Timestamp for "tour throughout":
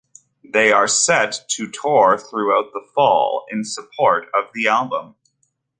1.69-2.73